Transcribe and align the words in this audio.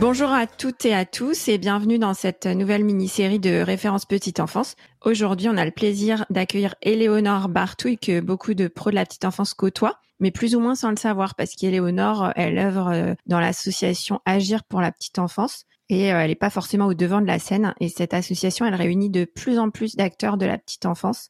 Bonjour 0.00 0.30
à 0.30 0.46
toutes 0.46 0.86
et 0.86 0.94
à 0.94 1.04
tous 1.04 1.48
et 1.48 1.58
bienvenue 1.58 1.98
dans 1.98 2.14
cette 2.14 2.46
nouvelle 2.46 2.84
mini-série 2.84 3.38
de 3.38 3.60
références 3.60 4.06
petite 4.06 4.40
enfance. 4.40 4.74
Aujourd'hui, 5.04 5.50
on 5.50 5.58
a 5.58 5.64
le 5.66 5.70
plaisir 5.72 6.24
d'accueillir 6.30 6.74
Éléonore 6.80 7.50
Bartouille 7.50 7.98
que 7.98 8.20
beaucoup 8.20 8.54
de 8.54 8.66
pros 8.66 8.88
de 8.88 8.94
la 8.94 9.04
petite 9.04 9.26
enfance 9.26 9.52
côtoient, 9.52 10.00
mais 10.18 10.30
plus 10.30 10.56
ou 10.56 10.60
moins 10.60 10.74
sans 10.74 10.88
le 10.88 10.96
savoir 10.96 11.34
parce 11.34 11.54
qu'Éléonore, 11.54 12.32
elle 12.34 12.56
œuvre 12.56 12.88
euh, 12.88 13.14
dans 13.26 13.40
l'association 13.40 14.20
Agir 14.24 14.64
pour 14.64 14.80
la 14.80 14.90
petite 14.90 15.18
enfance 15.18 15.66
et 15.90 16.14
euh, 16.14 16.20
elle 16.20 16.30
n'est 16.30 16.34
pas 16.34 16.48
forcément 16.48 16.86
au 16.86 16.94
devant 16.94 17.20
de 17.20 17.26
la 17.26 17.38
scène. 17.38 17.74
Et 17.78 17.90
cette 17.90 18.14
association, 18.14 18.64
elle 18.64 18.76
réunit 18.76 19.10
de 19.10 19.26
plus 19.26 19.58
en 19.58 19.68
plus 19.68 19.96
d'acteurs 19.96 20.38
de 20.38 20.46
la 20.46 20.56
petite 20.56 20.86
enfance 20.86 21.28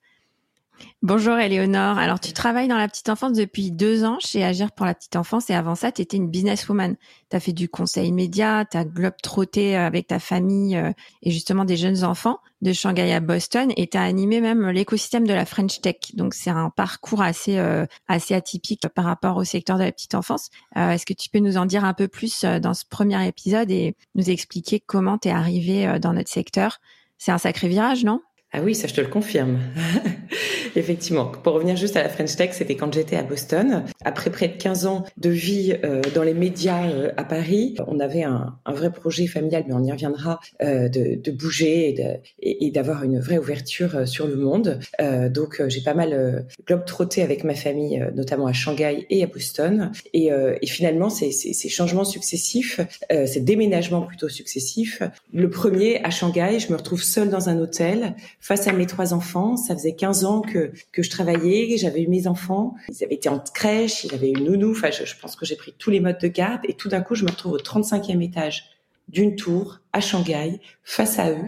Bonjour 1.03 1.39
Éléonore. 1.39 1.97
Alors 1.97 2.21
tu 2.21 2.35
travailles 2.35 2.69
dans 2.69 2.77
la 2.77 2.87
petite 2.87 3.09
enfance 3.09 3.33
depuis 3.33 3.71
deux 3.71 4.05
ans 4.05 4.19
chez 4.21 4.45
Agir 4.45 4.71
pour 4.71 4.85
la 4.85 4.95
petite 4.95 5.17
enfance 5.17 5.49
et 5.49 5.55
avant 5.55 5.75
ça 5.75 5.91
tu 5.93 6.03
étais 6.03 6.19
une 6.19 6.29
businesswoman. 6.29 6.97
Tu 7.31 7.37
as 7.37 7.41
fait 7.41 7.55
du 7.55 7.71
conseil 7.71 8.13
média, 8.13 8.67
tu 8.71 8.77
as 8.77 8.85
globe 8.85 9.15
trotté 9.23 9.77
euh, 9.77 9.87
avec 9.87 10.09
ta 10.09 10.19
famille 10.19 10.77
euh, 10.77 10.93
et 11.23 11.31
justement 11.31 11.65
des 11.65 11.79
jeunes 11.79 12.05
enfants 12.05 12.39
de 12.61 12.75
Shanghai 12.75 13.13
à 13.15 13.21
Boston 13.21 13.73
et 13.79 13.87
tu 13.87 13.97
as 13.97 14.03
animé 14.03 14.43
même 14.43 14.69
l'écosystème 14.69 15.27
de 15.27 15.33
la 15.33 15.47
French 15.47 15.81
Tech. 15.81 15.97
Donc 16.15 16.35
c'est 16.35 16.51
un 16.51 16.69
parcours 16.69 17.23
assez 17.23 17.59
euh, 17.59 17.87
assez 18.07 18.35
atypique 18.35 18.87
par 18.89 19.07
rapport 19.07 19.39
au 19.39 19.45
secteur 19.45 19.79
de 19.79 19.85
la 19.85 19.93
petite 19.93 20.15
enfance. 20.15 20.51
Est-ce 20.77 21.07
que 21.07 21.15
tu 21.15 21.31
peux 21.31 21.39
nous 21.39 21.57
en 21.57 21.65
dire 21.65 21.85
un 21.85 21.95
peu 21.95 22.09
plus 22.09 22.45
dans 22.45 22.75
ce 22.75 22.85
premier 22.85 23.27
épisode 23.27 23.71
et 23.71 23.97
nous 24.15 24.29
expliquer 24.29 24.81
comment 24.81 25.17
tu 25.17 25.29
es 25.29 25.31
arrivé 25.31 25.99
dans 25.99 26.13
notre 26.13 26.31
secteur? 26.31 26.79
C'est 27.17 27.33
un 27.33 27.39
sacré 27.39 27.69
virage, 27.69 28.05
non? 28.05 28.21
Ah 28.53 28.61
oui, 28.63 28.75
ça 28.75 28.89
je 28.89 28.95
te 28.95 29.01
le 29.01 29.07
confirme. 29.07 29.61
Effectivement. 30.77 31.27
Pour 31.27 31.55
revenir 31.55 31.77
juste 31.77 31.97
à 31.97 32.03
la 32.03 32.09
French 32.09 32.35
Tech, 32.37 32.51
c'était 32.53 32.75
quand 32.75 32.93
j'étais 32.93 33.17
à 33.17 33.23
Boston. 33.23 33.85
Après 34.05 34.31
près 34.31 34.49
de 34.49 34.55
15 34.55 34.87
ans 34.87 35.05
de 35.17 35.31
vie 35.31 35.77
euh, 35.85 36.03
dans 36.15 36.23
les 36.23 36.35
médias 36.35 36.89
euh, 36.89 37.13
à 37.17 37.25
Paris, 37.25 37.77
on 37.87 38.01
avait 38.01 38.23
un, 38.23 38.57
un, 38.65 38.73
vrai 38.73 38.93
projet 38.93 39.27
familial, 39.27 39.65
mais 39.67 39.75
on 39.75 39.83
y 39.85 39.93
reviendra, 39.93 40.41
euh, 40.63 40.89
de, 40.89 41.15
de, 41.15 41.31
bouger 41.31 42.21
et 42.43 42.71
d'avoir 42.71 43.05
une 43.05 43.21
vraie 43.21 43.39
ouverture 43.39 43.97
euh, 43.97 44.07
sur 44.07 44.27
le 44.27 44.37
monde. 44.37 44.81
Euh, 45.01 45.29
donc 45.29 45.63
j'ai 45.69 45.81
pas 45.81 45.95
mal 45.95 46.47
globe 46.67 46.85
trotté 46.85 47.23
avec 47.23 47.45
ma 47.45 47.55
famille, 47.55 48.05
notamment 48.15 48.47
à 48.47 48.53
Shanghai 48.53 49.07
et 49.11 49.23
à 49.23 49.27
Boston. 49.27 49.93
Et, 50.13 50.31
et 50.31 50.67
finalement, 50.67 51.09
ces, 51.09 51.31
ces, 51.31 51.53
ces, 51.53 51.69
changements 51.69 52.05
successifs, 52.05 52.81
ces 53.09 53.41
déménagements 53.41 54.03
plutôt 54.03 54.29
successifs. 54.29 55.03
Le 55.33 55.49
premier 55.51 56.03
à 56.05 56.11
Shanghai, 56.11 56.59
je 56.59 56.71
me 56.73 56.77
retrouve 56.77 57.03
seule 57.03 57.31
dans 57.31 57.49
un 57.49 57.59
hôtel 57.59 58.15
face 58.41 58.67
à 58.67 58.73
mes 58.73 58.87
trois 58.87 59.15
enfants. 59.15 59.57
Ça 59.57 59.75
faisait 59.75 59.95
15 59.95 60.25
ans 60.25 60.41
que, 60.41 60.73
que 60.93 61.03
je 61.03 61.11
travaillais, 61.11 61.77
j'avais 61.77 62.03
eu 62.03 62.09
mes 62.09 62.27
enfants, 62.27 62.75
ils 62.89 63.05
avaient 63.05 63.15
été 63.15 63.29
en 63.29 63.39
crèche, 63.39 64.05
ils 64.05 64.15
avaient 64.15 64.31
eu 64.31 64.41
nounou, 64.41 64.73
enfin 64.73 64.91
je, 64.91 65.15
pense 65.21 65.37
que 65.37 65.47
j'ai 65.47 65.57
pris 65.57 65.75
tous 65.79 65.91
les 65.91 66.01
modes 66.01 66.19
de 66.21 66.29
garde 66.29 66.63
et 66.65 66.75
tout 66.75 66.89
d'un 66.89 67.03
coup 67.03 67.15
je 67.15 67.25
me 67.25 67.31
retrouve 67.31 67.53
au 67.53 67.59
35e 67.59 68.23
étage 68.23 68.65
d'une 69.09 69.37
tour 69.37 69.81
à 69.93 70.01
Shanghai 70.01 70.61
face 70.83 71.19
à 71.19 71.31
eux 71.31 71.47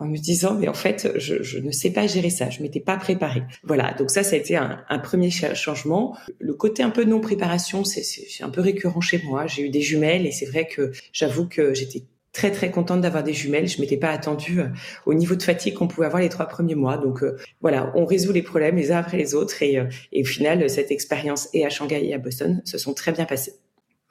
en 0.00 0.06
me 0.06 0.16
disant 0.16 0.54
mais 0.54 0.68
en 0.68 0.74
fait 0.74 1.12
je, 1.16 1.42
je 1.42 1.58
ne 1.58 1.70
sais 1.70 1.90
pas 1.90 2.06
gérer 2.06 2.30
ça, 2.30 2.50
je 2.50 2.62
m'étais 2.62 2.80
pas 2.80 2.96
préparée. 2.96 3.42
Voilà, 3.62 3.92
donc 3.94 4.10
ça 4.10 4.22
ça 4.22 4.34
a 4.34 4.38
été 4.38 4.56
un, 4.56 4.82
un 4.88 4.98
premier 4.98 5.30
changement. 5.30 6.16
Le 6.40 6.54
côté 6.54 6.82
un 6.82 6.90
peu 6.90 7.04
non 7.04 7.20
préparation, 7.20 7.84
c'est 7.84 8.42
un 8.42 8.50
peu 8.50 8.60
récurrent 8.60 9.00
chez 9.00 9.22
moi. 9.24 9.46
J'ai 9.46 9.62
eu 9.62 9.70
des 9.70 9.82
jumelles 9.82 10.26
et 10.26 10.32
c'est 10.32 10.46
vrai 10.46 10.66
que 10.66 10.92
j'avoue 11.12 11.46
que 11.46 11.74
j'étais 11.74 12.02
très 12.34 12.50
très 12.50 12.70
contente 12.70 13.00
d'avoir 13.00 13.22
des 13.22 13.32
jumelles. 13.32 13.66
Je 13.66 13.80
m'étais 13.80 13.96
pas 13.96 14.10
attendue 14.10 14.60
euh, 14.60 14.68
au 15.06 15.14
niveau 15.14 15.36
de 15.36 15.42
fatigue 15.42 15.72
qu'on 15.74 15.88
pouvait 15.88 16.06
avoir 16.06 16.20
les 16.20 16.28
trois 16.28 16.46
premiers 16.46 16.74
mois. 16.74 16.98
Donc 16.98 17.22
euh, 17.22 17.38
voilà, 17.62 17.90
on 17.94 18.04
résout 18.04 18.32
les 18.32 18.42
problèmes 18.42 18.76
les 18.76 18.92
uns 18.92 18.98
après 18.98 19.16
les 19.16 19.34
autres 19.34 19.62
et, 19.62 19.78
euh, 19.78 19.84
et 20.12 20.22
au 20.22 20.26
final 20.26 20.68
cette 20.68 20.90
expérience 20.90 21.48
et 21.54 21.64
à 21.64 21.70
Shanghai 21.70 22.04
et 22.04 22.12
à 22.12 22.18
Boston 22.18 22.60
se 22.66 22.76
sont 22.76 22.92
très 22.92 23.12
bien 23.12 23.24
passées. 23.24 23.54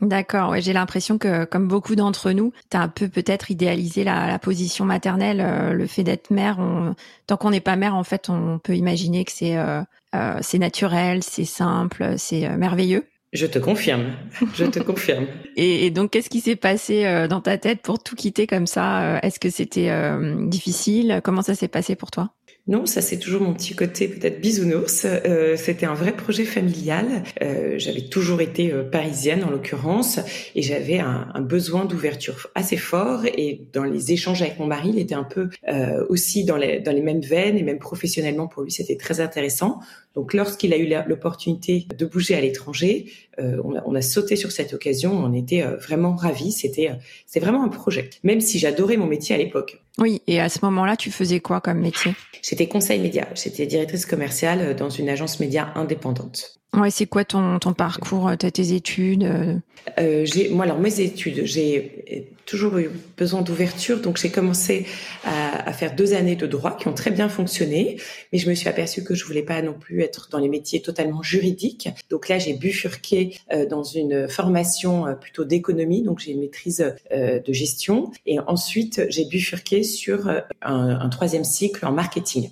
D'accord, 0.01 0.49
ouais, 0.49 0.61
j'ai 0.61 0.73
l'impression 0.73 1.17
que 1.17 1.45
comme 1.45 1.67
beaucoup 1.67 1.95
d'entre 1.95 2.31
nous, 2.31 2.51
tu 2.69 2.75
as 2.75 2.81
un 2.81 2.87
peu 2.89 3.07
peut-être 3.07 3.51
idéalisé 3.51 4.03
la, 4.03 4.27
la, 4.27 4.39
position 4.39 4.83
maternelle, 4.83 5.71
le 5.73 5.87
fait 5.87 6.03
d'être 6.03 6.29
mère. 6.29 6.57
On, 6.59 6.93
tant 7.25 7.37
qu'on 7.37 7.51
n'est 7.51 7.61
pas 7.61 7.77
mère, 7.77 7.95
en 7.95 8.03
fait, 8.03 8.27
on 8.27 8.59
peut 8.59 8.75
imaginer 8.75 9.23
que 9.23 9.31
c'est 9.31 9.55
euh, 9.55 10.37
c'est 10.41 10.59
naturel, 10.59 11.23
c'est 11.23 11.45
simple, 11.45 12.15
c'est 12.17 12.49
merveilleux. 12.57 13.05
Je 13.33 13.47
te 13.47 13.57
confirme, 13.57 14.13
je 14.53 14.65
te 14.65 14.79
confirme. 14.79 15.25
Et, 15.55 15.89
donc, 15.89 16.11
qu'est-ce 16.11 16.29
qui 16.29 16.39
s'est 16.39 16.55
passé 16.55 17.05
euh, 17.05 17.27
dans 17.27 17.41
ta 17.41 17.57
tête 17.57 17.81
pour 17.81 18.01
tout 18.01 18.15
quitter 18.15 18.45
comme 18.45 18.67
ça? 18.67 19.15
Euh, 19.15 19.19
Est-ce 19.23 19.39
que 19.39 19.49
c'était 19.49 19.89
euh, 19.89 20.47
difficile? 20.47 21.19
Comment 21.23 21.41
ça 21.41 21.55
s'est 21.55 21.67
passé 21.67 21.95
pour 21.95 22.11
toi? 22.11 22.31
Non, 22.65 22.85
ça 22.85 23.01
c'est 23.01 23.19
toujours 23.19 23.41
mon 23.41 23.53
petit 23.53 23.75
côté 23.75 24.07
peut-être 24.07 24.39
bisounours. 24.39 25.05
Euh, 25.05 25.57
c'était 25.57 25.85
un 25.85 25.95
vrai 25.95 26.15
projet 26.15 26.45
familial. 26.45 27.23
Euh, 27.41 27.75
j'avais 27.77 28.03
toujours 28.03 28.39
été 28.39 28.71
euh, 28.71 28.83
parisienne 28.83 29.43
en 29.43 29.49
l'occurrence 29.49 30.21
et 30.55 30.61
j'avais 30.61 30.99
un, 30.99 31.27
un, 31.33 31.41
besoin 31.41 31.83
d'ouverture 31.83 32.47
assez 32.55 32.77
fort. 32.77 33.25
Et 33.25 33.67
dans 33.73 33.83
les 33.83 34.13
échanges 34.13 34.41
avec 34.41 34.59
mon 34.59 34.65
mari, 34.65 34.91
il 34.93 34.99
était 34.99 35.13
un 35.13 35.25
peu 35.25 35.49
euh, 35.67 36.05
aussi 36.07 36.45
dans 36.45 36.55
les, 36.55 36.79
dans 36.79 36.93
les 36.93 37.01
mêmes 37.01 37.19
veines 37.19 37.57
et 37.57 37.63
même 37.63 37.79
professionnellement 37.79 38.47
pour 38.47 38.63
lui 38.63 38.71
c'était 38.71 38.95
très 38.95 39.19
intéressant. 39.19 39.81
Donc 40.15 40.33
lorsqu'il 40.33 40.73
a 40.73 40.77
eu 40.77 40.89
l'opportunité 41.05 41.85
de 41.97 42.05
bouger 42.05 42.35
à 42.35 42.39
l'étranger, 42.39 43.07
euh, 43.39 43.59
on, 43.65 43.75
a, 43.75 43.83
on, 43.85 43.93
a, 43.93 44.01
sauté 44.01 44.37
sur 44.37 44.53
cette 44.53 44.73
occasion. 44.73 45.11
On 45.11 45.33
était 45.33 45.63
vraiment 45.63 46.15
ravis. 46.15 46.53
C'était 46.53 46.91
c'est 47.25 47.41
vraiment 47.41 47.65
un 47.65 47.69
projet. 47.69 48.09
Même 48.23 48.39
si 48.39 48.57
j'adorais 48.57 48.95
mon 48.95 49.07
métier 49.07 49.35
à 49.35 49.37
l'époque. 49.37 49.82
Oui, 49.99 50.21
et 50.27 50.39
à 50.41 50.49
ce 50.49 50.59
moment-là, 50.63 50.97
tu 50.97 51.11
faisais 51.11 51.39
quoi 51.39 51.61
comme 51.61 51.79
métier? 51.79 52.15
J'étais 52.41 52.67
conseil 52.67 52.99
média. 52.99 53.27
J'étais 53.35 53.67
directrice 53.67 54.05
commerciale 54.05 54.75
dans 54.75 54.89
une 54.89 55.09
agence 55.09 55.39
média 55.39 55.71
indépendante. 55.75 56.62
Ouais, 56.73 56.89
c'est 56.89 57.05
quoi 57.05 57.23
ton, 57.23 57.59
ton 57.59 57.73
parcours, 57.73 58.29
euh, 58.29 58.35
tes 58.35 58.73
études 58.73 59.23
euh? 59.23 59.55
euh, 59.99 60.25
j'ai, 60.25 60.49
Moi, 60.49 60.65
alors 60.65 60.79
mes 60.79 61.01
études, 61.01 61.45
j'ai 61.45 62.33
toujours 62.45 62.77
eu 62.77 62.89
besoin 63.15 63.41
d'ouverture, 63.41 64.01
donc 64.01 64.17
j'ai 64.17 64.31
commencé 64.31 64.87
à, 65.23 65.69
à, 65.69 65.73
faire 65.73 65.95
deux 65.95 66.13
années 66.13 66.35
de 66.35 66.47
droit 66.47 66.75
qui 66.75 66.87
ont 66.87 66.93
très 66.93 67.11
bien 67.11 67.29
fonctionné, 67.29 67.97
mais 68.31 68.39
je 68.39 68.49
me 68.49 68.55
suis 68.55 68.67
aperçue 68.67 69.03
que 69.03 69.13
je 69.13 69.23
voulais 69.23 69.43
pas 69.43 69.61
non 69.61 69.73
plus 69.73 70.01
être 70.01 70.29
dans 70.31 70.39
les 70.39 70.49
métiers 70.49 70.81
totalement 70.81 71.21
juridiques. 71.21 71.89
Donc 72.09 72.27
là, 72.27 72.39
j'ai 72.39 72.53
bifurqué 72.53 73.37
euh, 73.51 73.67
dans 73.67 73.83
une 73.83 74.27
formation 74.27 75.05
euh, 75.05 75.13
plutôt 75.13 75.45
d'économie, 75.45 76.01
donc 76.01 76.19
j'ai 76.19 76.31
une 76.31 76.39
maîtrise 76.39 76.95
euh, 77.11 77.39
de 77.39 77.53
gestion, 77.53 78.11
et 78.25 78.39
ensuite 78.39 79.03
j'ai 79.09 79.25
bifurqué 79.25 79.83
sur 79.83 80.27
un, 80.27 80.43
un 80.61 81.09
troisième 81.09 81.43
cycle 81.43 81.85
en 81.85 81.91
marketing. 81.91 82.49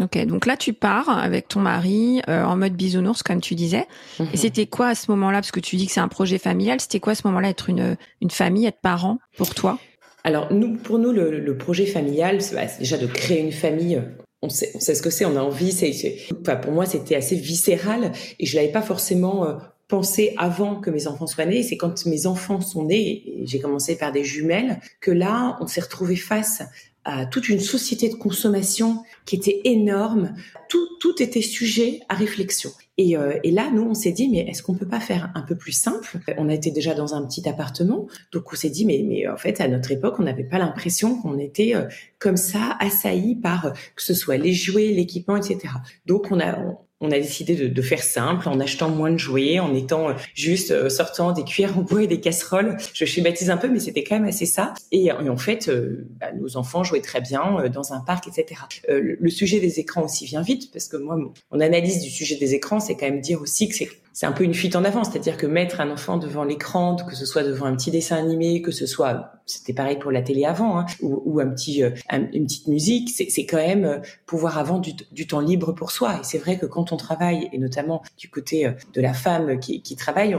Ok, 0.00 0.24
donc 0.26 0.46
là 0.46 0.56
tu 0.56 0.72
pars 0.72 1.08
avec 1.08 1.48
ton 1.48 1.60
mari 1.60 2.22
euh, 2.28 2.44
en 2.44 2.56
mode 2.56 2.74
bisounours 2.74 3.22
comme 3.22 3.40
tu 3.40 3.54
disais. 3.54 3.86
Et 4.20 4.22
mhm. 4.22 4.28
c'était 4.34 4.66
quoi 4.66 4.88
à 4.88 4.94
ce 4.94 5.10
moment-là? 5.10 5.38
Parce 5.38 5.50
que 5.50 5.60
tu 5.60 5.76
dis 5.76 5.86
que 5.86 5.92
c'est 5.92 6.00
un 6.00 6.08
projet 6.08 6.38
familial. 6.38 6.80
C'était 6.80 7.00
quoi 7.00 7.12
à 7.12 7.16
ce 7.16 7.26
moment-là 7.26 7.48
être 7.48 7.68
une 7.68 7.96
une 8.20 8.30
famille, 8.30 8.66
être 8.66 8.80
parent 8.80 9.18
pour 9.36 9.54
toi? 9.54 9.78
Alors 10.24 10.52
nous, 10.52 10.76
pour 10.76 10.98
nous, 10.98 11.12
le, 11.12 11.38
le 11.40 11.56
projet 11.56 11.86
familial, 11.86 12.38
bah, 12.52 12.68
c'est 12.68 12.80
déjà 12.80 12.98
de 12.98 13.06
créer 13.06 13.40
une 13.40 13.52
famille. 13.52 14.02
On 14.42 14.48
sait, 14.48 14.70
on 14.74 14.80
sait 14.80 14.94
ce 14.94 15.02
que 15.02 15.10
c'est, 15.10 15.24
on 15.24 15.36
a 15.36 15.40
envie. 15.40 15.72
C'est, 15.72 16.16
enfin, 16.40 16.56
pour 16.56 16.72
moi, 16.72 16.86
c'était 16.86 17.16
assez 17.16 17.36
viscéral 17.36 18.12
et 18.38 18.46
je 18.46 18.56
l'avais 18.56 18.70
pas 18.70 18.82
forcément 18.82 19.46
euh, 19.48 19.54
pensé 19.88 20.34
avant 20.36 20.76
que 20.76 20.90
mes 20.90 21.06
enfants 21.06 21.26
soient 21.26 21.46
nés. 21.46 21.62
C'est 21.62 21.76
quand 21.76 22.06
mes 22.06 22.26
enfants 22.26 22.60
sont 22.60 22.84
nés, 22.84 23.40
j'ai 23.44 23.58
commencé 23.58 23.96
par 23.96 24.12
des 24.12 24.24
jumelles, 24.24 24.80
que 25.00 25.10
là, 25.10 25.56
on 25.60 25.66
s'est 25.66 25.80
retrouvé 25.80 26.14
face 26.14 26.62
à 27.04 27.24
toute 27.24 27.48
une 27.48 27.60
société 27.60 28.10
de 28.10 28.14
consommation 28.14 29.02
qui 29.24 29.36
était 29.36 29.62
énorme. 29.64 30.34
Tout, 30.68 30.86
tout 31.00 31.22
était 31.22 31.40
sujet 31.40 32.00
à 32.10 32.14
réflexion. 32.14 32.70
Et, 32.98 33.16
euh, 33.16 33.38
et 33.44 33.50
là, 33.50 33.70
nous, 33.72 33.82
on 33.82 33.94
s'est 33.94 34.12
dit, 34.12 34.28
mais 34.28 34.40
est-ce 34.40 34.62
qu'on 34.62 34.74
peut 34.74 34.88
pas 34.88 35.00
faire 35.00 35.30
un 35.34 35.40
peu 35.40 35.56
plus 35.56 35.72
simple? 35.72 36.18
On 36.36 36.50
a 36.50 36.54
été 36.54 36.70
déjà 36.70 36.92
dans 36.92 37.14
un 37.14 37.24
petit 37.26 37.48
appartement, 37.48 38.08
donc 38.32 38.52
on 38.52 38.56
s'est 38.56 38.68
dit, 38.68 38.84
mais, 38.84 39.02
mais 39.06 39.26
en 39.26 39.38
fait, 39.38 39.60
à 39.62 39.68
notre 39.68 39.90
époque, 39.90 40.16
on 40.18 40.24
n'avait 40.24 40.44
pas 40.44 40.58
l'impression 40.58 41.18
qu'on 41.22 41.38
était 41.38 41.74
euh, 41.74 41.86
comme 42.18 42.36
ça 42.36 42.76
assailli 42.78 43.36
par 43.36 43.72
que 43.96 44.02
ce 44.02 44.12
soit 44.12 44.36
les 44.36 44.52
jouets, 44.52 44.88
l'équipement, 44.88 45.36
etc. 45.36 45.72
Donc 46.04 46.26
on 46.30 46.40
a 46.40 46.58
on 47.00 47.10
a 47.10 47.18
décidé 47.18 47.54
de, 47.54 47.68
de, 47.68 47.82
faire 47.82 48.02
simple 48.02 48.48
en 48.48 48.58
achetant 48.58 48.90
moins 48.90 49.12
de 49.12 49.18
jouets, 49.18 49.60
en 49.60 49.74
étant 49.74 50.14
juste 50.34 50.72
euh, 50.72 50.88
sortant 50.88 51.32
des 51.32 51.44
cuillères 51.44 51.78
en 51.78 51.82
bois 51.82 52.02
et 52.02 52.06
des 52.06 52.20
casseroles. 52.20 52.76
Je 52.92 53.04
schématise 53.04 53.50
un 53.50 53.56
peu, 53.56 53.68
mais 53.68 53.78
c'était 53.78 54.02
quand 54.02 54.16
même 54.16 54.28
assez 54.28 54.46
ça. 54.46 54.74
Et, 54.90 55.12
en 55.12 55.36
fait, 55.36 55.68
euh, 55.68 56.08
bah, 56.20 56.32
nos 56.32 56.56
enfants 56.56 56.82
jouaient 56.82 57.00
très 57.00 57.20
bien 57.20 57.58
euh, 57.60 57.68
dans 57.68 57.92
un 57.92 58.00
parc, 58.00 58.26
etc. 58.26 58.60
Le, 58.88 59.16
le, 59.20 59.30
sujet 59.30 59.60
des 59.60 59.78
écrans 59.78 60.04
aussi 60.04 60.26
vient 60.26 60.42
vite, 60.42 60.72
parce 60.72 60.88
que 60.88 60.96
moi, 60.96 61.16
mon 61.16 61.60
analyse 61.60 62.02
du 62.02 62.10
sujet 62.10 62.36
des 62.36 62.54
écrans, 62.54 62.80
c'est 62.80 62.96
quand 62.96 63.06
même 63.06 63.20
dire 63.20 63.40
aussi 63.40 63.68
que 63.68 63.74
c'est 63.76 63.88
c'est 64.18 64.26
un 64.26 64.32
peu 64.32 64.42
une 64.42 64.52
fuite 64.52 64.74
en 64.74 64.82
avant, 64.82 65.04
c'est-à-dire 65.04 65.36
que 65.36 65.46
mettre 65.46 65.80
un 65.80 65.92
enfant 65.92 66.16
devant 66.16 66.42
l'écran, 66.42 66.96
que 66.96 67.14
ce 67.14 67.24
soit 67.24 67.44
devant 67.44 67.66
un 67.66 67.76
petit 67.76 67.92
dessin 67.92 68.16
animé, 68.16 68.62
que 68.62 68.72
ce 68.72 68.84
soit, 68.84 69.30
c'était 69.46 69.72
pareil 69.72 69.96
pour 69.96 70.10
la 70.10 70.22
télé 70.22 70.44
avant, 70.44 70.76
hein, 70.76 70.86
ou, 71.00 71.22
ou, 71.24 71.38
un 71.38 71.46
petit, 71.46 71.84
euh, 71.84 71.90
une 72.10 72.46
petite 72.46 72.66
musique, 72.66 73.10
c'est 73.10 73.46
quand 73.46 73.58
même 73.58 73.84
euh, 73.84 73.98
pouvoir 74.26 74.58
avoir 74.58 74.80
du, 74.80 74.90
du, 75.12 75.28
temps 75.28 75.38
libre 75.38 75.70
pour 75.70 75.92
soi. 75.92 76.14
Et 76.14 76.24
c'est 76.24 76.38
vrai 76.38 76.58
que 76.58 76.66
quand 76.66 76.90
on 76.90 76.96
travaille, 76.96 77.48
et 77.52 77.58
notamment 77.58 78.02
du 78.16 78.28
côté 78.28 78.66
euh, 78.66 78.72
de 78.92 79.00
la 79.00 79.14
femme 79.14 79.60
qui, 79.60 79.82
qui 79.82 79.94
travaille, 79.94 80.36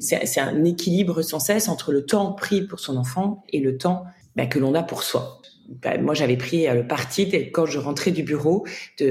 c'est 0.00 0.40
un 0.40 0.64
équilibre 0.64 1.22
sans 1.22 1.38
cesse 1.38 1.68
entre 1.68 1.92
le 1.92 2.04
temps 2.04 2.32
pris 2.32 2.62
pour 2.62 2.80
son 2.80 2.96
enfant 2.96 3.44
et 3.50 3.60
le 3.60 3.78
temps 3.78 4.06
bah, 4.34 4.46
que 4.46 4.58
l'on 4.58 4.74
a 4.74 4.82
pour 4.82 5.04
soi. 5.04 5.40
Bah, 5.68 5.98
moi, 5.98 6.14
j'avais 6.14 6.36
pris 6.36 6.66
le 6.66 6.84
parti, 6.84 7.30
quand 7.52 7.66
je 7.66 7.78
rentrais 7.78 8.10
du 8.10 8.24
bureau, 8.24 8.66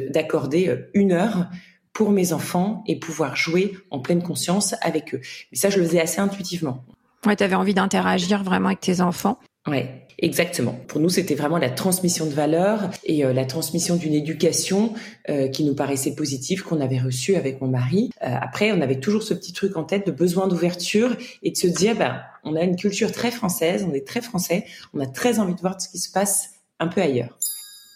d'accorder 0.09 0.89
une 0.93 1.13
heure 1.13 1.47
pour 1.93 2.11
mes 2.11 2.33
enfants 2.33 2.83
et 2.87 2.97
pouvoir 2.97 3.35
jouer 3.35 3.73
en 3.91 3.99
pleine 3.99 4.23
conscience 4.23 4.75
avec 4.81 5.13
eux. 5.13 5.21
Mais 5.51 5.57
ça, 5.57 5.69
je 5.69 5.79
le 5.79 5.85
faisais 5.85 6.01
assez 6.01 6.19
intuitivement. 6.19 6.83
Ouais, 7.25 7.35
tu 7.35 7.43
avais 7.43 7.55
envie 7.55 7.73
d'interagir 7.73 8.43
vraiment 8.43 8.67
avec 8.67 8.81
tes 8.81 8.99
enfants. 8.99 9.39
Ouais, 9.65 10.05
exactement. 10.19 10.77
Pour 10.89 10.99
nous, 10.99 11.07
c'était 11.07 11.35
vraiment 11.35 11.57
la 11.57 11.69
transmission 11.69 12.25
de 12.25 12.31
valeurs 12.31 12.89
et 13.05 13.23
euh, 13.23 13.31
la 13.31 13.45
transmission 13.45 13.95
d'une 13.95 14.13
éducation 14.13 14.93
euh, 15.29 15.47
qui 15.47 15.63
nous 15.63 15.73
paraissait 15.73 16.15
positive 16.15 16.63
qu'on 16.63 16.81
avait 16.81 16.99
reçue 16.99 17.35
avec 17.35 17.61
mon 17.61 17.69
mari. 17.69 18.09
Euh, 18.23 18.35
après, 18.41 18.73
on 18.73 18.81
avait 18.81 18.99
toujours 18.99 19.23
ce 19.23 19.33
petit 19.33 19.53
truc 19.53 19.77
en 19.77 19.85
tête 19.85 20.05
de 20.05 20.11
besoin 20.11 20.49
d'ouverture 20.49 21.15
et 21.43 21.51
de 21.51 21.55
se 21.55 21.67
dire, 21.67 21.95
ben, 21.95 22.21
on 22.43 22.57
a 22.57 22.63
une 22.63 22.75
culture 22.75 23.13
très 23.13 23.31
française, 23.31 23.87
on 23.89 23.93
est 23.93 24.05
très 24.05 24.21
français, 24.21 24.65
on 24.93 24.99
a 24.99 25.07
très 25.07 25.39
envie 25.39 25.55
de 25.55 25.61
voir 25.61 25.79
ce 25.79 25.87
qui 25.87 25.99
se 25.99 26.11
passe 26.11 26.49
un 26.79 26.87
peu 26.87 27.01
ailleurs. 27.01 27.37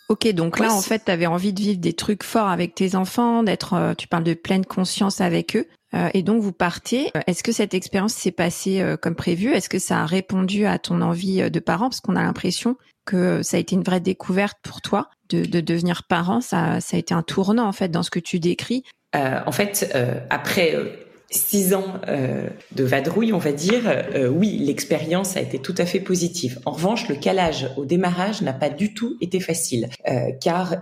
Ok, 0.10 0.28
donc 0.30 0.60
là, 0.60 0.74
en 0.74 0.82
fait, 0.82 1.04
tu 1.06 1.12
avais 1.12 1.26
envie 1.26 1.52
de 1.52 1.60
vivre 1.60 1.80
des 1.80 1.92
trucs 1.92 2.24
forts 2.24 2.48
avec 2.48 2.74
tes 2.76 2.96
enfants, 2.96 3.44
d'être, 3.44 3.74
euh, 3.74 3.94
tu 3.94 4.08
parles 4.08 4.24
de 4.24 4.34
pleine 4.34 4.66
conscience 4.66 5.20
avec 5.20 5.58
eux. 5.58 5.68
Euh, 5.94 6.10
et 6.14 6.24
donc, 6.24 6.42
vous 6.42 6.54
partez. 6.54 7.12
Euh, 7.18 7.22
est-ce 7.28 7.44
que 7.44 7.52
cette 7.52 7.74
expérience 7.74 8.14
s'est 8.14 8.32
passée 8.32 8.84
comme 9.02 9.16
prévu? 9.16 9.52
Est-ce 9.52 9.68
que 9.68 9.80
ça 9.80 10.00
a 10.00 10.06
répondu 10.06 10.66
à 10.66 10.80
ton 10.80 11.02
envie 11.02 11.50
de 11.52 11.60
parent? 11.60 11.90
Parce 11.90 12.00
qu'on 12.00 12.16
a 12.16 12.24
l'impression 12.24 12.78
que 13.06 13.42
ça 13.44 13.58
a 13.58 13.60
été 13.60 13.76
une 13.76 13.84
vraie 13.84 14.00
découverte 14.00 14.58
pour 14.64 14.82
toi 14.82 15.10
de, 15.30 15.44
de 15.44 15.60
devenir 15.60 16.04
parent. 16.04 16.40
Ça, 16.40 16.80
ça 16.80 16.96
a 16.96 17.00
été 17.00 17.14
un 17.14 17.24
tournant, 17.24 17.68
en 17.68 17.74
fait, 17.74 17.90
dans 17.90 18.04
ce 18.04 18.10
que 18.10 18.20
tu 18.20 18.40
décris. 18.40 18.84
en 19.14 19.52
fait, 19.52 19.94
après 20.30 21.07
six 21.30 21.74
ans 21.74 22.00
euh, 22.08 22.48
de 22.74 22.84
vadrouille, 22.84 23.34
on 23.34 23.38
va 23.38 23.52
dire, 23.52 23.84
euh, 23.86 24.30
oui, 24.30 24.58
l'expérience 24.60 25.36
a 25.36 25.42
été 25.42 25.60
tout 25.60 25.76
à 25.78 25.86
fait 25.86 26.00
positive. 26.00 26.60
En 26.66 26.72
revanche, 26.72 27.10
le 27.10 27.16
calage 27.16 27.70
au 27.76 27.86
démarrage 27.86 28.42
n'a 28.42 28.54
pas 28.54 28.70
du 28.70 28.94
tout 28.94 29.18
été 29.20 29.40
facile, 29.40 29.90
euh, 30.08 30.32
car 30.40 30.76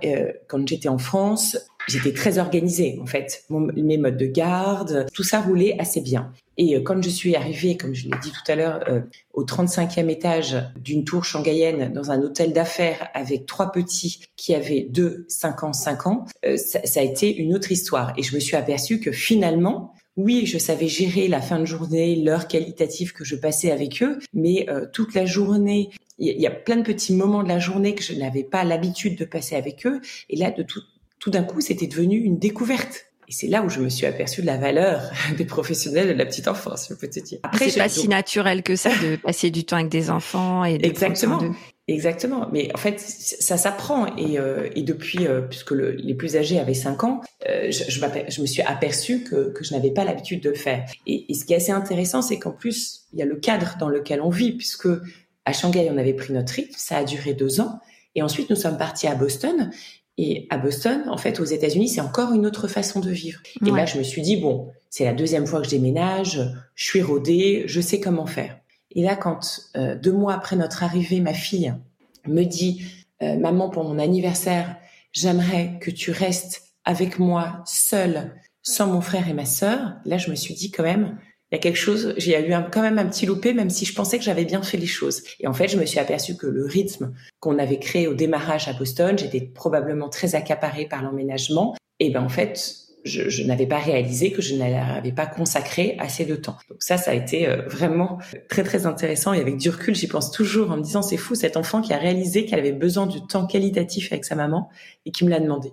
quand 0.48 0.68
j'étais 0.68 0.90
en 0.90 0.98
France, 0.98 1.58
j'étais 1.88 2.14
très 2.14 2.38
organisée 2.38 3.00
en 3.02 3.06
fait. 3.06 3.44
mes 3.50 3.98
modes 3.98 4.18
de 4.18 4.26
garde, 4.26 5.08
tout 5.14 5.24
ça 5.24 5.42
roulait 5.42 5.76
assez 5.80 6.02
bien. 6.02 6.32
Et 6.58 6.82
quand 6.84 7.02
je 7.02 7.10
suis 7.10 7.36
arrivée, 7.36 7.76
comme 7.76 7.94
je 7.94 8.06
l'ai 8.06 8.18
dit 8.22 8.32
tout 8.32 8.52
à 8.52 8.56
l'heure, 8.56 8.80
au 9.34 9.44
35e 9.44 10.10
étage 10.10 10.56
d'une 10.80 11.04
tour 11.04 11.26
shanghaïenne 11.26 11.92
dans 11.92 12.12
un 12.12 12.22
hôtel 12.22 12.54
d'affaires 12.54 13.10
avec 13.14 13.46
trois 13.46 13.72
petits 13.72 14.22
qui 14.38 14.56
avaient 14.56 14.88
deux, 14.90 15.26
cinq 15.28 15.64
ans, 15.64 15.74
cinq 15.74 16.08
ans, 16.08 16.26
ça, 16.56 16.80
ça, 16.86 17.00
a 17.02 17.04
été 17.04 17.36
une 17.36 17.54
autre 17.54 17.72
histoire. 17.72 18.14
Et 18.18 18.24
je 18.24 18.34
me 18.36 18.40
suis 18.40 18.56
aperçue 18.56 19.00
que 19.02 19.12
finalement, 19.12 19.94
oui, 20.18 20.46
je 20.46 20.58
savais 20.58 20.88
gérer 20.88 21.28
la 21.28 21.42
fin 21.42 21.60
de 21.60 21.66
journée, 21.66 22.16
l'heure 22.16 22.48
qualitative 22.48 23.14
que 23.14 23.26
je 23.26 23.36
passais 23.36 23.72
avec 23.72 24.02
eux, 24.02 24.20
mais 24.34 24.66
euh, 24.70 24.86
toute 24.92 25.14
la 25.14 25.26
journée, 25.26 25.90
il 26.18 26.40
y, 26.40 26.48
a 26.48 26.52
plein 26.52 26.78
de 26.78 26.84
petits 26.84 27.14
moments 27.14 27.44
de 27.44 27.50
la 27.50 27.60
journée 27.60 27.94
que 27.94 28.04
je 28.04 28.14
n'avais 28.14 28.46
pas 28.46 28.64
l'habitude 28.64 29.18
de 29.18 29.26
passer 29.26 29.56
avec 29.56 29.86
eux. 29.86 30.00
Et 30.30 30.38
là, 30.38 30.50
de 30.50 30.64
tout, 30.64 30.80
tout 31.20 31.30
d'un 31.30 31.44
coup, 31.44 31.60
c'était 31.60 31.88
devenu 31.88 32.18
une 32.18 32.40
découverte. 32.40 33.08
Et 33.28 33.34
c'est 33.34 33.48
là 33.48 33.64
où 33.64 33.70
je 33.70 33.82
me 33.82 33.90
suis 33.90 34.06
aperçue 34.06 34.40
de 34.40 34.46
la 34.46 34.58
valeur 34.58 35.02
des 35.38 35.44
professionnels 35.44 36.08
de 36.08 36.14
la 36.14 36.26
petite 36.26 36.48
enfance, 36.48 36.88
je 36.90 36.94
peux 36.94 37.10
te 37.10 37.20
dire. 37.20 37.40
Après, 37.44 37.70
c'est 37.70 37.80
pas 37.80 37.90
si 37.90 38.08
naturel 38.08 38.64
que 38.64 38.78
ça 38.78 38.92
de 38.92 39.18
passer 39.18 39.52
du 39.52 39.66
temps 39.66 39.76
avec 39.76 39.90
des 39.90 40.10
enfants 40.10 40.64
et 40.64 40.78
de 40.78 40.86
Exactement. 40.86 41.42
Exactement, 41.88 42.50
mais 42.52 42.72
en 42.74 42.80
fait 42.80 43.00
ça 43.00 43.58
s'apprend 43.58 44.08
et, 44.18 44.40
euh, 44.40 44.70
et 44.76 44.82
depuis 44.82 45.28
euh, 45.28 45.42
puisque 45.42 45.70
le, 45.70 45.92
les 45.92 46.16
plus 46.16 46.36
âgés 46.36 46.60
avaient 46.60 46.74
5 46.74 47.04
ans, 47.04 47.22
euh, 47.48 47.70
je, 47.70 47.84
je, 47.90 48.02
je, 48.28 48.42
me 48.42 48.48
suis 48.48 48.64
aperçue 48.64 49.24
que, 49.24 49.52
que 49.52 49.64
je 49.64 49.72
n'avais 49.72 49.92
pas 49.92 50.04
l'habitude 50.04 50.42
de 50.42 50.50
le 50.50 50.56
faire. 50.56 50.84
Et, 51.06 51.32
et, 51.32 51.36
ce 51.36 51.46
qui 51.46 51.54
est 51.54 51.58
assez 51.58 51.72
intéressant, 51.72 52.24
c'est 52.24 52.40
qu'en 52.40 52.54
plus 52.54 53.04
il 53.14 53.20
y 53.20 53.22
a 53.22 53.26
le 53.26 53.36
cadre 53.36 53.76
dans 53.80 53.88
lequel 53.88 54.20
on 54.22 54.30
vit, 54.30 54.54
puisque 54.54 54.88
à 55.46 55.54
Shanghai 55.54 55.88
on 55.92 55.98
avait 56.00 56.16
pris 56.16 56.34
notre 56.34 56.54
rythme, 56.54 56.74
ça 56.76 56.98
a 56.98 57.04
duré 57.04 57.36
deux 57.36 57.62
ans, 57.62 57.80
et 58.16 58.24
ensuite 58.24 58.50
nous 58.50 58.56
sommes 58.56 58.80
partis 58.80 59.06
à 59.06 59.14
Boston. 59.14 59.70
Et 60.18 60.48
à 60.50 60.58
Boston, 60.58 61.04
en 61.10 61.18
fait, 61.18 61.42
aux 61.42 61.46
États-Unis, 61.46 61.90
c'est 61.90 62.00
encore 62.00 62.32
une 62.32 62.46
autre 62.46 62.70
façon 62.70 63.02
de 63.02 63.12
vivre. 63.12 63.42
Et 63.66 63.70
là, 63.70 63.86
je 63.86 63.98
me 63.98 64.04
suis 64.04 64.22
dit 64.22 64.38
bon, 64.38 64.72
c'est 64.90 65.04
la 65.04 65.14
deuxième 65.14 65.46
fois 65.46 65.60
que 65.60 65.66
je 65.66 65.72
déménage, 65.72 66.42
je 66.74 66.86
suis 66.86 67.02
rodée, 67.02 67.64
je 67.68 67.82
sais 67.82 68.00
comment 68.00 68.26
faire. 68.26 68.58
Et 68.96 69.04
là, 69.04 69.16
quand 69.16 69.62
euh, 69.76 69.96
deux 69.96 70.14
mois 70.14 70.34
après 70.34 70.56
notre 70.56 70.84
arrivée, 70.84 71.20
ma 71.20 71.34
fille 71.34 71.74
me 72.28 72.44
dit, 72.44 72.86
euh, 73.22 73.38
maman, 73.38 73.70
pour 73.70 73.84
mon 73.84 74.00
anniversaire, 74.00 74.78
j'aimerais 75.12 75.78
que 75.82 75.92
tu 75.92 76.12
restes 76.12 76.64
avec 76.86 77.20
moi 77.20 77.62
seule, 77.66 78.34
sans 78.62 78.88
mon 78.88 79.02
frère 79.02 79.28
et 79.28 79.34
ma 79.34 79.46
sœur. 79.46 79.96
Là, 80.06 80.18
je 80.18 80.30
me 80.30 80.36
suis 80.36 80.54
dit 80.54 80.72
quand 80.72 80.84
même, 80.84 81.18
il 81.52 81.56
y 81.56 81.58
a 81.58 81.60
quelque 81.60 81.78
chose, 81.78 82.14
j'ai 82.18 82.40
eu 82.48 82.54
quand 82.72 82.82
même 82.82 82.98
un 82.98 83.06
petit 83.06 83.26
loupé, 83.26 83.54
même 83.54 83.70
si 83.70 83.86
je 83.86 83.94
pensais 83.94 84.18
que 84.18 84.24
j'avais 84.24 84.46
bien 84.46 84.64
fait 84.64 84.78
les 84.78 84.88
choses. 84.88 85.24
Et 85.40 85.48
en 85.48 85.54
fait, 85.54 85.68
je 85.68 85.78
me 85.78 85.86
suis 85.86 86.00
aperçue 86.00 86.36
que 86.36 86.48
le 86.48 86.66
rythme 86.66 87.14
qu'on 87.40 87.60
avait 87.60 87.80
créé 87.80 88.08
au 88.08 88.14
démarrage 88.14 88.68
à 88.68 88.74
Boston, 88.74 89.18
j'étais 89.18 89.42
probablement 89.42 90.10
très 90.10 90.36
accaparée 90.36 90.88
par 90.88 91.04
l'emménagement. 91.04 91.76
Et 92.00 92.10
ben 92.10 92.24
en 92.24 92.30
fait, 92.30 92.85
je, 93.06 93.30
je 93.30 93.44
n'avais 93.44 93.68
pas 93.68 93.78
réalisé 93.78 94.32
que 94.32 94.42
je 94.42 94.56
n'avais 94.56 95.12
pas 95.12 95.28
consacré 95.28 95.96
assez 96.00 96.26
de 96.26 96.36
temps. 96.36 96.58
Donc 96.70 96.80
ça, 96.82 96.98
ça 96.98 97.12
a 97.12 97.14
été 97.14 97.48
euh, 97.48 97.62
vraiment 97.68 98.18
très 98.50 98.64
très 98.64 98.88
intéressant 98.88 99.34
et 99.34 99.40
avec 99.40 99.58
du 99.58 99.70
recul, 99.70 99.96
j'y 99.96 100.08
pense 100.08 100.32
toujours 100.32 100.72
en 100.72 100.78
me 100.78 100.82
disant 100.82 101.04
c'est 101.04 101.18
fou 101.18 101.36
cet 101.36 101.56
enfant 101.56 101.82
qui 101.82 101.94
a 101.94 101.98
réalisé 101.98 102.46
qu'elle 102.46 102.60
avait 102.60 102.72
besoin 102.72 103.06
du 103.06 103.26
temps 103.26 103.46
qualitatif 103.46 104.12
avec 104.12 104.26
sa 104.26 104.36
maman 104.36 104.70
et 105.06 105.12
qui 105.12 105.24
me 105.24 105.30
l'a 105.30 105.40
demandé. 105.40 105.72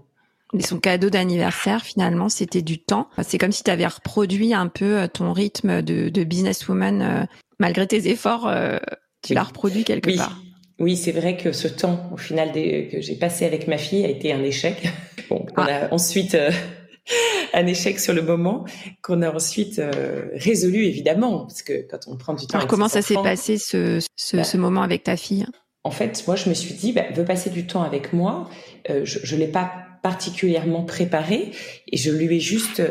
Et 0.56 0.62
son 0.62 0.78
cadeau 0.78 1.08
d'anniversaire, 1.08 1.82
finalement, 1.82 2.28
c'était 2.28 2.60
du 2.60 2.78
temps. 2.78 3.08
C'est 3.22 3.38
comme 3.38 3.52
si 3.52 3.64
tu 3.64 3.70
avais 3.70 3.86
reproduit 3.86 4.52
un 4.52 4.68
peu 4.68 4.98
euh, 4.98 5.06
ton 5.06 5.32
rythme 5.32 5.80
de, 5.80 6.10
de 6.10 6.24
businesswoman, 6.24 7.00
euh, 7.00 7.24
malgré 7.58 7.86
tes 7.86 8.08
efforts, 8.08 8.52
tu 9.22 9.32
l'as 9.32 9.44
reproduit 9.44 9.84
quelque 9.84 10.10
oui. 10.10 10.16
part. 10.18 10.38
Oui, 10.78 10.96
c'est 10.96 11.12
vrai 11.12 11.38
que 11.38 11.52
ce 11.52 11.68
temps, 11.68 12.10
au 12.12 12.18
final, 12.18 12.52
des, 12.52 12.88
que 12.88 13.00
j'ai 13.00 13.14
passé 13.14 13.46
avec 13.46 13.68
ma 13.68 13.78
fille, 13.78 14.04
a 14.04 14.08
été 14.08 14.32
un 14.32 14.42
échec. 14.42 14.88
Bon, 15.30 15.46
on 15.56 15.62
ah. 15.62 15.86
a 15.86 15.94
ensuite 15.94 16.36
un 17.52 17.66
échec 17.66 17.98
sur 18.00 18.14
le 18.14 18.22
moment 18.22 18.64
qu'on 19.02 19.22
a 19.22 19.30
ensuite 19.30 19.78
euh, 19.78 20.28
résolu 20.34 20.84
évidemment 20.84 21.40
parce 21.46 21.62
que 21.62 21.86
quand 21.88 21.98
on 22.06 22.16
prend 22.16 22.34
du 22.34 22.46
temps. 22.46 22.58
Alors 22.58 22.68
comment 22.68 22.88
ça 22.88 23.02
s'est 23.02 23.14
passé 23.14 23.58
ce, 23.58 24.00
ce, 24.16 24.36
bah, 24.36 24.44
ce, 24.44 24.56
moment 24.56 24.82
avec 24.82 25.04
ta 25.04 25.16
fille? 25.16 25.46
En 25.84 25.90
fait, 25.90 26.24
moi 26.26 26.36
je 26.36 26.48
me 26.48 26.54
suis 26.54 26.74
dit, 26.74 26.92
bah, 26.92 27.04
veut 27.12 27.24
passer 27.24 27.50
du 27.50 27.66
temps 27.66 27.82
avec 27.82 28.12
moi. 28.12 28.48
Euh, 28.90 29.04
je, 29.04 29.18
je 29.22 29.36
l'ai 29.36 29.48
pas 29.48 29.72
particulièrement 30.02 30.82
préparé 30.82 31.52
et 31.90 31.96
je 31.96 32.10
lui 32.10 32.36
ai 32.36 32.40
juste 32.40 32.82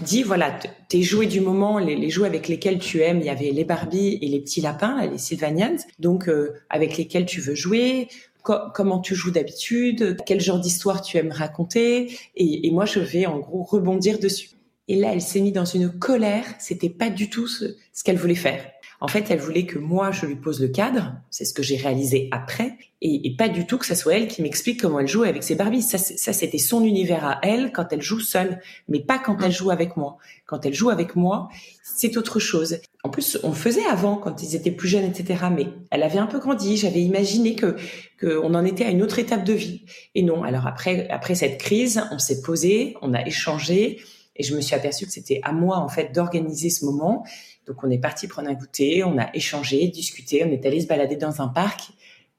dit 0.00 0.22
voilà 0.22 0.58
tes 0.88 1.02
jouets 1.02 1.26
du 1.26 1.40
moment 1.40 1.78
les, 1.78 1.96
les, 1.96 2.10
jouets 2.10 2.28
avec 2.28 2.46
lesquels 2.46 2.78
tu 2.78 3.00
aimes 3.00 3.20
il 3.20 3.24
y 3.24 3.30
avait 3.30 3.50
les 3.50 3.64
Barbie 3.64 4.18
et 4.20 4.28
les 4.28 4.40
petits 4.40 4.60
lapins 4.60 5.06
les 5.06 5.18
Sylvanians 5.18 5.78
donc 5.98 6.28
euh, 6.28 6.52
avec 6.68 6.98
lesquels 6.98 7.24
tu 7.24 7.40
veux 7.40 7.54
jouer 7.54 8.08
comment 8.42 9.00
tu 9.00 9.14
joues 9.14 9.30
d'habitude, 9.30 10.16
quel 10.24 10.40
genre 10.40 10.60
d'histoire 10.60 11.02
tu 11.02 11.16
aimes 11.16 11.32
raconter, 11.32 12.18
et, 12.36 12.70
moi 12.70 12.84
je 12.84 13.00
vais 13.00 13.26
en 13.26 13.38
gros 13.38 13.62
rebondir 13.62 14.18
dessus. 14.18 14.50
Et 14.90 14.96
là, 14.96 15.12
elle 15.12 15.20
s'est 15.20 15.40
mise 15.40 15.52
dans 15.52 15.66
une 15.66 15.90
colère. 15.90 16.46
C'était 16.58 16.88
pas 16.88 17.10
du 17.10 17.28
tout 17.28 17.46
ce 17.46 17.76
qu'elle 18.04 18.16
voulait 18.16 18.34
faire. 18.34 18.64
En 19.00 19.08
fait, 19.08 19.30
elle 19.30 19.38
voulait 19.38 19.66
que 19.66 19.78
moi 19.78 20.10
je 20.10 20.26
lui 20.26 20.36
pose 20.36 20.60
le 20.60 20.68
cadre. 20.68 21.14
C'est 21.30 21.44
ce 21.44 21.54
que 21.54 21.62
j'ai 21.62 21.76
réalisé 21.76 22.28
après, 22.32 22.76
et, 23.00 23.34
pas 23.36 23.48
du 23.48 23.64
tout 23.64 23.78
que 23.78 23.86
ça 23.86 23.94
soit 23.94 24.14
elle 24.14 24.26
qui 24.26 24.42
m'explique 24.42 24.80
comment 24.80 24.98
elle 24.98 25.06
joue 25.06 25.22
avec 25.22 25.44
ses 25.44 25.54
Barbies. 25.54 25.82
Ça, 25.82 25.98
c'était 25.98 26.58
son 26.58 26.82
univers 26.82 27.24
à 27.24 27.38
elle 27.42 27.70
quand 27.70 27.92
elle 27.92 28.02
joue 28.02 28.18
seule, 28.18 28.60
mais 28.88 28.98
pas 28.98 29.18
quand 29.18 29.40
elle 29.40 29.52
joue 29.52 29.70
avec 29.70 29.96
moi. 29.96 30.18
Quand 30.46 30.66
elle 30.66 30.74
joue 30.74 30.90
avec 30.90 31.14
moi, 31.14 31.48
c'est 31.84 32.16
autre 32.16 32.40
chose. 32.40 32.78
En 33.04 33.10
plus, 33.10 33.38
on 33.44 33.52
faisait 33.52 33.86
avant 33.86 34.16
quand 34.16 34.42
ils 34.42 34.56
étaient 34.56 34.72
plus 34.72 34.88
jeunes, 34.88 35.04
etc. 35.04 35.44
Mais 35.54 35.68
elle 35.90 36.02
avait 36.02 36.18
un 36.18 36.26
peu 36.26 36.40
grandi. 36.40 36.76
J'avais 36.76 37.02
imaginé 37.02 37.54
que 37.54 37.76
qu'on 38.20 38.54
en 38.54 38.64
était 38.64 38.84
à 38.84 38.90
une 38.90 39.02
autre 39.02 39.20
étape 39.20 39.44
de 39.44 39.52
vie. 39.52 39.84
Et 40.16 40.22
non. 40.22 40.42
Alors 40.42 40.66
après, 40.66 41.08
après 41.10 41.36
cette 41.36 41.58
crise, 41.58 42.02
on 42.10 42.18
s'est 42.18 42.42
posé, 42.42 42.96
on 43.00 43.14
a 43.14 43.24
échangé. 43.24 44.00
Et 44.38 44.42
je 44.44 44.54
me 44.54 44.60
suis 44.60 44.74
aperçue 44.74 45.06
que 45.06 45.12
c'était 45.12 45.40
à 45.42 45.52
moi 45.52 45.78
en 45.78 45.88
fait 45.88 46.14
d'organiser 46.14 46.70
ce 46.70 46.84
moment. 46.84 47.24
Donc 47.66 47.82
on 47.82 47.90
est 47.90 47.98
parti 47.98 48.28
prendre 48.28 48.48
un 48.48 48.54
goûter, 48.54 49.04
on 49.04 49.18
a 49.18 49.28
échangé, 49.34 49.88
discuté, 49.88 50.44
on 50.44 50.50
est 50.50 50.64
allé 50.64 50.80
se 50.80 50.86
balader 50.86 51.16
dans 51.16 51.42
un 51.42 51.48
parc 51.48 51.90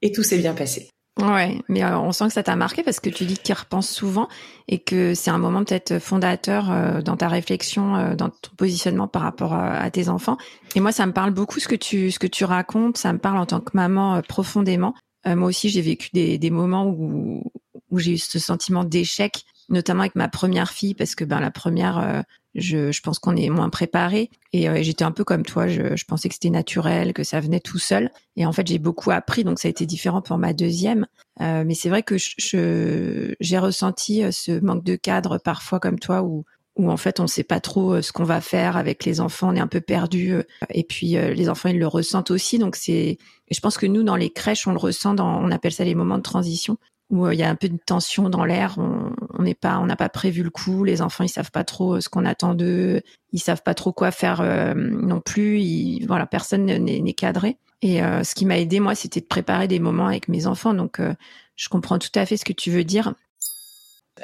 et 0.02 0.12
tout 0.12 0.24
s'est 0.24 0.38
bien 0.38 0.54
passé. 0.54 0.90
Ouais, 1.20 1.62
mais 1.68 1.84
euh, 1.84 2.00
on 2.00 2.14
sent 2.14 2.28
que 2.28 2.34
ça 2.34 2.44
t'a 2.44 2.56
marqué 2.56 2.82
parce 2.82 3.02
que 3.02 3.10
tu 3.10 3.26
dis 3.26 3.38
qu'il 3.38 3.54
repense 3.54 3.90
souvent 3.90 4.30
et 4.70 4.80
que 4.80 5.14
c'est 5.14 5.32
un 5.32 5.38
moment 5.38 5.66
peut-être 5.66 6.00
fondateur 6.00 6.72
euh, 6.72 7.02
dans 7.02 7.18
ta 7.18 7.28
réflexion, 7.28 7.96
euh, 7.96 8.16
dans 8.16 8.30
ton 8.30 8.52
positionnement 8.56 9.08
par 9.08 9.24
rapport 9.24 9.54
à, 9.54 9.90
tes 9.92 10.08
enfants. 10.08 10.38
Et 10.76 10.80
moi, 10.80 10.94
ça 10.94 11.06
me 11.06 11.12
parle 11.12 11.32
beaucoup 11.32 11.60
ce 11.60 11.68
que 11.68 11.76
tu 11.76 12.12
ce 12.12 12.20
que 12.20 12.28
tu 12.28 12.46
racontes. 12.46 12.98
Ça 12.98 13.12
me 13.12 13.20
parle 13.20 13.38
en 13.38 13.46
tant 13.46 13.60
que 13.60 13.72
maman 13.74 14.22
profondément. 14.22 14.94
moi 15.26 15.50
aussi, 15.50 15.68
j'ai 15.68 15.82
vécu 15.82 16.10
des, 16.14 16.38
des 16.38 16.50
moments 16.52 16.86
où 16.86 17.44
où 17.92 18.00
j'ai 18.00 18.14
eu 18.14 18.18
ce 18.18 18.40
sentiment 18.40 18.84
d'échec, 18.84 19.46
notamment 19.70 20.02
avec 20.02 20.16
ma 20.16 20.28
première 20.28 20.72
fille 20.72 20.94
parce 20.94 21.16
que 21.16 21.24
ben 21.24 21.40
la 21.40 21.52
première, 21.52 22.24
je, 22.56 22.92
je 22.92 23.02
pense 23.02 23.20
qu'on 23.20 23.36
est 23.36 23.50
moins 23.50 23.70
préparé. 23.70 24.30
Et 24.54 24.70
euh, 24.70 24.80
j'étais 24.82 25.04
un 25.04 25.12
peu 25.12 25.24
comme 25.24 25.44
toi, 25.44 25.68
je, 25.68 25.96
je 25.96 26.06
pensais 26.06 26.30
que 26.30 26.36
c'était 26.36 26.50
naturel, 26.50 27.14
que 27.14 27.24
ça 27.24 27.40
venait 27.40 27.60
tout 27.60 27.78
seul. 27.80 28.12
Et 28.36 28.46
en 28.46 28.52
fait, 28.52 28.68
j'ai 28.68 28.80
beaucoup 28.80 29.12
appris, 29.12 29.44
donc 29.44 29.60
ça 29.60 29.68
a 29.68 29.72
été 29.72 29.86
différent 29.86 30.22
pour 30.22 30.38
ma 30.38 30.54
deuxième. 30.54 31.06
Euh, 31.42 31.64
mais 31.66 31.76
c'est 31.76 31.90
vrai 31.90 32.04
que 32.04 32.18
je, 32.18 33.34
j'ai 33.40 33.58
ressenti 33.58 34.24
euh, 34.24 34.32
ce 34.32 34.60
manque 34.60 34.84
de 34.84 34.96
cadre 34.96 35.38
parfois 35.38 35.80
comme 35.80 36.00
toi, 36.00 36.24
où, 36.24 36.46
où 36.76 36.90
en 36.90 36.98
fait 36.98 37.20
on 37.20 37.24
ne 37.24 37.28
sait 37.28 37.44
pas 37.44 37.60
trop 37.60 37.96
euh, 37.96 38.02
ce 38.02 38.12
qu'on 38.12 38.24
va 38.24 38.42
faire 38.42 38.78
avec 38.78 39.06
les 39.06 39.22
enfants, 39.22 39.50
on 39.50 39.56
est 39.56 39.62
un 39.62 39.68
peu 39.68 39.82
perdu. 39.82 40.34
Et 40.74 40.84
puis 40.84 41.12
les 41.12 41.50
enfants, 41.50 41.70
ils 41.70 41.80
le 41.80 41.88
ressentent 41.88 42.32
aussi. 42.32 42.58
Donc 42.58 42.76
c'est, 42.76 43.18
je 43.52 43.60
pense 43.60 43.78
que 43.78 43.86
nous, 43.86 44.04
dans 44.04 44.16
les 44.16 44.32
crèches, 44.32 44.68
on 44.68 44.72
le 44.72 44.80
ressent, 44.80 45.14
dans, 45.14 45.40
on 45.42 45.52
appelle 45.52 45.72
ça 45.72 45.84
les 45.84 45.96
moments 45.96 46.18
de 46.18 46.24
transition 46.24 46.78
où 47.10 47.26
euh, 47.26 47.34
il 47.34 47.40
y 47.40 47.44
a 47.44 47.50
un 47.50 47.56
peu 47.56 47.70
de 47.70 47.78
tension 47.78 48.30
dans 48.30 48.46
l'air. 48.46 48.76
On 48.78 49.42
n'est 49.42 49.56
pas, 49.56 49.80
on 49.80 49.86
n'a 49.86 49.96
pas 49.96 50.10
prévu 50.10 50.44
le 50.44 50.50
coup. 50.50 50.84
Les 50.84 51.02
enfants, 51.02 51.24
ils 51.24 51.30
savent 51.30 51.52
pas 51.52 51.64
trop 51.64 51.96
euh, 51.96 52.02
ce 52.02 52.10
qu'on 52.10 52.26
attend 52.26 52.54
d'eux. 52.54 53.02
Ils 53.32 53.40
savent 53.40 53.64
pas 53.64 53.74
trop 53.74 53.92
quoi 53.92 54.12
faire 54.12 54.42
euh, 54.42 54.74
non 54.76 55.22
plus. 55.22 55.60
Ils, 55.60 56.06
voilà, 56.06 56.26
personne 56.26 56.66
n'est 56.66 57.14
cadré. 57.14 57.58
Et 57.82 58.00
ce 58.00 58.36
qui 58.36 58.46
m'a 58.46 58.60
aidé 58.60 58.82
moi, 58.82 58.94
c'était 58.94 59.22
de 59.22 59.26
préparer 59.26 59.70
des 59.70 59.80
moments 59.80 60.08
avec 60.08 60.28
mes 60.28 60.48
enfants. 60.48 60.74
Donc, 60.74 61.00
je 61.56 61.70
comprends 61.70 61.98
tout 61.98 62.12
à 62.16 62.26
fait 62.26 62.36
ce 62.36 62.44
que 62.44 62.52
tu 62.52 62.72
veux 62.72 62.84
dire. 62.84 63.14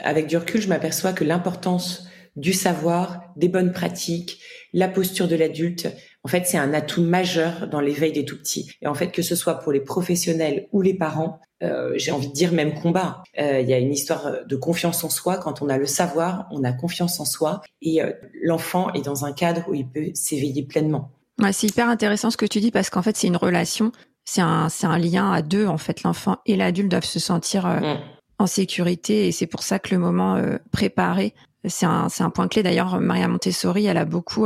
Avec 0.01 0.27
du 0.27 0.35
recul, 0.35 0.61
je 0.61 0.67
m'aperçois 0.67 1.13
que 1.13 1.23
l'importance 1.23 2.05
du 2.35 2.51
savoir, 2.51 3.23
des 3.37 3.47
bonnes 3.47 3.71
pratiques, 3.71 4.41
la 4.73 4.89
posture 4.89 5.29
de 5.29 5.37
l'adulte, 5.37 5.87
en 6.25 6.27
fait, 6.27 6.47
c'est 6.47 6.57
un 6.57 6.73
atout 6.73 7.03
majeur 7.03 7.67
dans 7.67 7.79
l'éveil 7.79 8.11
des 8.11 8.25
tout 8.25 8.35
petits. 8.35 8.71
Et 8.81 8.87
en 8.87 8.95
fait, 8.95 9.11
que 9.11 9.21
ce 9.21 9.35
soit 9.35 9.59
pour 9.59 9.71
les 9.71 9.79
professionnels 9.79 10.67
ou 10.71 10.81
les 10.81 10.95
parents, 10.95 11.39
euh, 11.61 11.93
j'ai 11.97 12.11
envie 12.11 12.29
de 12.29 12.33
dire 12.33 12.51
même 12.51 12.73
combat. 12.73 13.21
Euh, 13.39 13.59
il 13.59 13.69
y 13.69 13.73
a 13.75 13.77
une 13.77 13.93
histoire 13.93 14.31
de 14.43 14.55
confiance 14.55 15.03
en 15.03 15.09
soi. 15.11 15.37
Quand 15.37 15.61
on 15.61 15.69
a 15.69 15.77
le 15.77 15.85
savoir, 15.85 16.47
on 16.49 16.63
a 16.63 16.73
confiance 16.73 17.19
en 17.19 17.25
soi. 17.25 17.61
Et 17.83 18.01
euh, 18.01 18.11
l'enfant 18.41 18.91
est 18.93 19.03
dans 19.03 19.23
un 19.23 19.33
cadre 19.33 19.65
où 19.69 19.75
il 19.75 19.87
peut 19.87 20.09
s'éveiller 20.15 20.63
pleinement. 20.63 21.11
Ouais, 21.39 21.53
c'est 21.53 21.67
hyper 21.67 21.89
intéressant 21.89 22.31
ce 22.31 22.37
que 22.37 22.47
tu 22.47 22.59
dis 22.59 22.71
parce 22.71 22.89
qu'en 22.89 23.03
fait, 23.03 23.15
c'est 23.15 23.27
une 23.27 23.37
relation. 23.37 23.91
C'est 24.23 24.41
un, 24.41 24.67
c'est 24.69 24.87
un 24.87 24.97
lien 24.97 25.31
à 25.31 25.43
deux. 25.43 25.67
En 25.67 25.77
fait, 25.77 26.01
l'enfant 26.01 26.37
et 26.47 26.55
l'adulte 26.55 26.89
doivent 26.89 27.05
se 27.05 27.19
sentir 27.19 27.67
mm. 27.67 27.99
En 28.39 28.47
sécurité. 28.47 29.27
Et 29.27 29.31
c'est 29.31 29.47
pour 29.47 29.63
ça 29.63 29.79
que 29.79 29.93
le 29.93 29.99
moment 29.99 30.41
préparé 30.71 31.33
c'est 31.67 31.87
un, 31.87 32.07
un 32.19 32.29
point 32.29 32.47
clé. 32.47 32.61
D'ailleurs, 32.61 32.99
Maria 32.99 33.27
Montessori, 33.27 33.87
elle 33.87 33.97
a 33.97 34.05
beaucoup, 34.05 34.45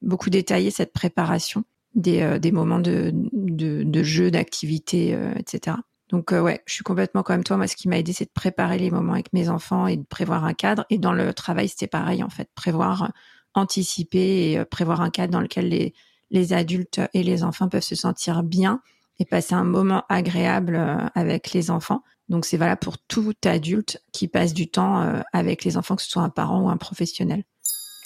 beaucoup 0.00 0.30
détaillé 0.30 0.70
cette 0.70 0.94
préparation 0.94 1.64
des, 1.94 2.38
des 2.40 2.52
moments 2.52 2.78
de, 2.78 3.10
de, 3.12 3.82
de 3.82 4.02
jeu, 4.02 4.30
d'activité, 4.30 5.14
etc. 5.36 5.76
Donc 6.10 6.32
euh, 6.32 6.40
ouais, 6.40 6.62
je 6.66 6.74
suis 6.74 6.84
complètement 6.84 7.22
comme 7.22 7.44
toi. 7.44 7.56
Moi, 7.56 7.66
ce 7.66 7.76
qui 7.76 7.88
m'a 7.88 7.98
aidé, 7.98 8.12
c'est 8.12 8.24
de 8.24 8.32
préparer 8.32 8.78
les 8.78 8.90
moments 8.90 9.12
avec 9.12 9.32
mes 9.32 9.48
enfants 9.48 9.86
et 9.86 9.96
de 9.96 10.04
prévoir 10.04 10.44
un 10.44 10.54
cadre. 10.54 10.84
Et 10.90 10.98
dans 10.98 11.12
le 11.12 11.34
travail, 11.34 11.68
c'était 11.68 11.86
pareil 11.86 12.22
en 12.22 12.30
fait, 12.30 12.48
prévoir, 12.54 13.04
euh, 13.04 13.08
anticiper 13.54 14.50
et 14.50 14.58
euh, 14.58 14.64
prévoir 14.64 15.00
un 15.00 15.10
cadre 15.10 15.32
dans 15.32 15.40
lequel 15.40 15.68
les 15.68 15.94
les 16.30 16.52
adultes 16.52 17.00
et 17.14 17.22
les 17.22 17.42
enfants 17.42 17.70
peuvent 17.70 17.82
se 17.82 17.94
sentir 17.94 18.42
bien 18.42 18.82
et 19.18 19.24
passer 19.24 19.54
un 19.54 19.64
moment 19.64 20.04
agréable 20.10 20.76
avec 21.14 21.54
les 21.54 21.70
enfants. 21.70 22.02
Donc 22.28 22.44
c'est 22.44 22.56
valable 22.56 22.80
pour 22.80 22.98
tout 22.98 23.34
adulte 23.44 24.02
qui 24.12 24.28
passe 24.28 24.52
du 24.52 24.68
temps 24.68 25.22
avec 25.32 25.64
les 25.64 25.76
enfants, 25.76 25.96
que 25.96 26.02
ce 26.02 26.10
soit 26.10 26.22
un 26.22 26.28
parent 26.28 26.60
ou 26.62 26.68
un 26.68 26.76
professionnel. 26.76 27.44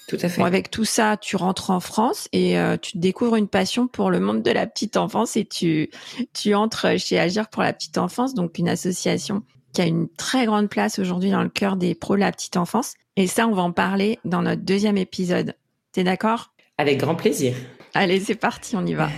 Tout 0.09 0.19
à 0.21 0.29
fait. 0.29 0.43
avec 0.43 0.71
tout 0.71 0.85
ça, 0.85 1.17
tu 1.17 1.37
rentres 1.37 1.71
en 1.71 1.81
France 1.81 2.29
et 2.33 2.59
euh, 2.59 2.77
tu 2.77 2.99
découvres 2.99 3.37
une 3.37 3.49
passion 3.49 3.87
pour 3.87 4.11
le 4.11 4.21
monde 4.21 4.43
de 4.43 4.51
la 4.51 4.67
petite 4.67 4.97
enfance 4.97 5.37
et 5.37 5.45
tu 5.45 5.91
tu 6.35 6.55
entres 6.55 6.99
chez 6.99 7.19
Agir 7.19 7.49
pour 7.49 7.63
la 7.63 7.73
petite 7.73 7.99
enfance, 7.99 8.35
donc 8.35 8.59
une 8.59 8.69
association 8.69 9.43
qui 9.73 9.81
a 9.81 9.87
une 9.87 10.09
très 10.09 10.45
grande 10.45 10.69
place 10.69 10.99
aujourd'hui 10.99 11.31
dans 11.31 11.43
le 11.43 11.49
cœur 11.49 11.77
des 11.77 11.95
pros 11.95 12.15
de 12.15 12.21
la 12.21 12.33
petite 12.33 12.57
enfance. 12.57 12.95
Et 13.17 13.27
ça, 13.27 13.47
on 13.47 13.53
va 13.53 13.63
en 13.63 13.73
parler 13.73 14.19
dans 14.25 14.43
notre 14.43 14.63
deuxième 14.63 14.99
épisode. 14.99 15.55
T'es 15.93 16.05
d'accord? 16.05 16.53
Avec 16.79 16.99
grand 16.99 17.15
plaisir. 17.15 17.55
Allez, 17.95 18.21
c'est 18.21 18.35
parti, 18.35 18.77
on 18.77 18.85
y 18.85 18.95
va. 18.95 19.09